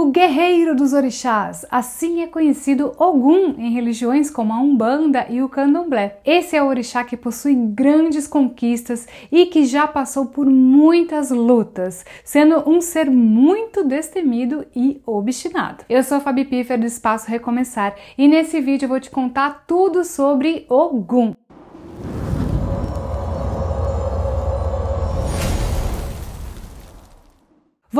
[0.00, 5.48] O guerreiro dos orixás, assim é conhecido Ogum em religiões como a Umbanda e o
[5.48, 6.20] Candomblé.
[6.24, 12.06] Esse é o orixá que possui grandes conquistas e que já passou por muitas lutas,
[12.22, 15.84] sendo um ser muito destemido e obstinado.
[15.88, 19.64] Eu sou a Fabi Piffer do Espaço Recomeçar e nesse vídeo eu vou te contar
[19.66, 21.34] tudo sobre Ogum.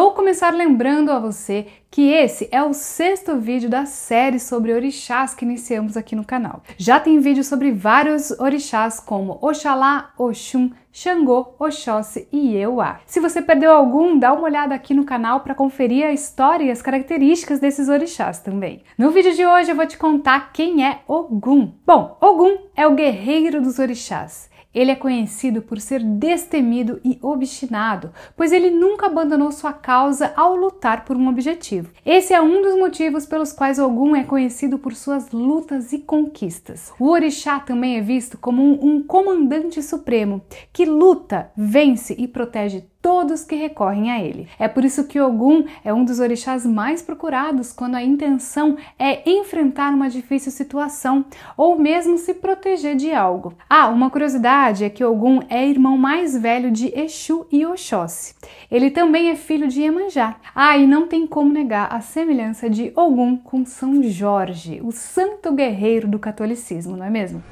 [0.00, 5.34] Vou começar lembrando a você que esse é o sexto vídeo da série sobre orixás
[5.34, 6.62] que iniciamos aqui no canal.
[6.76, 13.00] Já tem vídeo sobre vários orixás como Oxalá, Oxum, Xangô, Oxóssi e Euá.
[13.06, 16.70] Se você perdeu algum, dá uma olhada aqui no canal para conferir a história e
[16.70, 18.84] as características desses orixás também.
[18.96, 21.72] No vídeo de hoje eu vou te contar quem é Ogum.
[21.84, 24.48] Bom, Ogum é o guerreiro dos orixás.
[24.74, 30.54] Ele é conhecido por ser destemido e obstinado, pois ele nunca abandonou sua causa ao
[30.54, 31.90] lutar por um objetivo.
[32.04, 36.92] Esse é um dos motivos pelos quais Ogum é conhecido por suas lutas e conquistas.
[36.98, 42.84] O orixá também é visto como um, um comandante supremo que luta, vence e protege
[43.00, 44.48] todos que recorrem a ele.
[44.58, 49.28] É por isso que Ogum é um dos orixás mais procurados quando a intenção é
[49.28, 51.24] enfrentar uma difícil situação
[51.56, 53.54] ou mesmo se proteger de algo.
[53.68, 58.34] Ah, uma curiosidade é que Ogum é irmão mais velho de Exu e Oxóssi.
[58.70, 60.36] Ele também é filho de Iemanjá.
[60.54, 65.52] Ah, e não tem como negar a semelhança de Ogum com São Jorge, o santo
[65.52, 67.42] guerreiro do catolicismo, não é mesmo?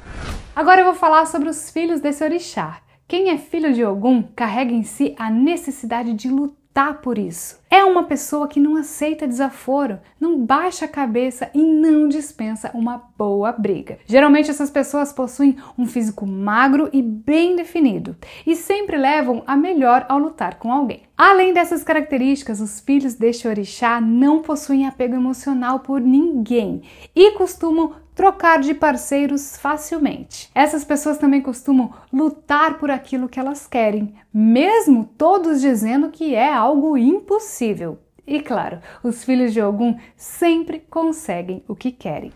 [0.55, 2.81] Agora eu vou falar sobre os filhos desse orixá.
[3.09, 7.61] Quem é filho de Ogum carrega em si a necessidade de lutar por isso.
[7.71, 13.01] É uma pessoa que não aceita desaforo, não baixa a cabeça e não dispensa uma
[13.17, 13.99] boa briga.
[14.07, 20.05] Geralmente essas pessoas possuem um físico magro e bem definido e sempre levam a melhor
[20.09, 21.03] ao lutar com alguém.
[21.17, 26.83] Além dessas características, os filhos deste orixá não possuem apego emocional por ninguém
[27.15, 30.51] e costumam trocar de parceiros facilmente.
[30.55, 36.53] Essas pessoas também costumam lutar por aquilo que elas querem, mesmo todos dizendo que é
[36.53, 37.99] algo impossível.
[38.27, 42.33] E claro, os filhos de Ogum sempre conseguem o que querem.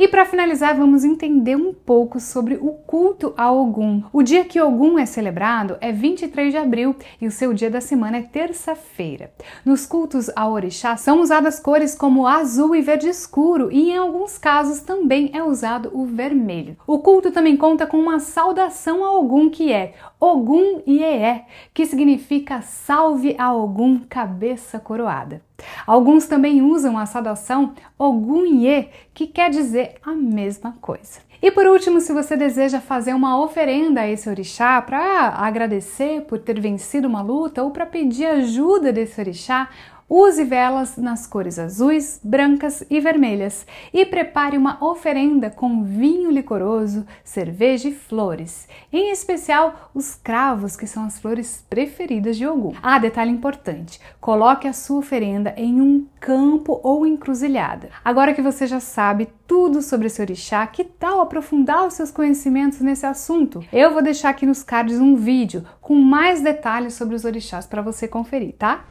[0.00, 4.04] E para finalizar, vamos entender um pouco sobre o culto a Ogum.
[4.12, 7.80] O dia que Ogum é celebrado é 23 de abril e o seu dia da
[7.80, 9.32] semana é terça-feira.
[9.64, 14.38] Nos cultos a orixá são usadas cores como azul e verde escuro e em alguns
[14.38, 16.76] casos também é usado o vermelho.
[16.86, 21.42] O culto também conta com uma saudação a Ogum que é Ogum Iee,
[21.74, 25.47] que significa salve a Ogum cabeça coroada.
[25.86, 31.20] Alguns também usam a saudação Ogunye, que quer dizer a mesma coisa.
[31.40, 36.38] E por último, se você deseja fazer uma oferenda a esse orixá para agradecer por
[36.40, 39.68] ter vencido uma luta ou para pedir ajuda desse orixá,
[40.10, 47.04] Use velas nas cores azuis, brancas e vermelhas e prepare uma oferenda com vinho licoroso,
[47.22, 52.72] cerveja e flores, em especial os cravos, que são as flores preferidas de Ogum.
[52.82, 57.90] Ah, detalhe importante: coloque a sua oferenda em um campo ou encruzilhada.
[58.02, 62.80] Agora que você já sabe tudo sobre esse orixá, que tal aprofundar os seus conhecimentos
[62.80, 63.62] nesse assunto?
[63.70, 67.82] Eu vou deixar aqui nos cards um vídeo com mais detalhes sobre os orixás para
[67.82, 68.86] você conferir, tá?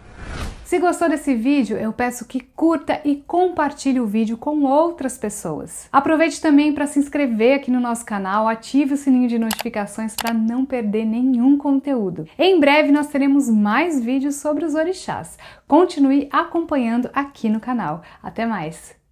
[0.68, 5.88] Se gostou desse vídeo, eu peço que curta e compartilhe o vídeo com outras pessoas.
[5.94, 10.34] Aproveite também para se inscrever aqui no nosso canal, ative o sininho de notificações para
[10.34, 12.28] não perder nenhum conteúdo.
[12.38, 15.38] Em breve nós teremos mais vídeos sobre os orixás.
[15.66, 18.02] Continue acompanhando aqui no canal.
[18.22, 19.07] Até mais!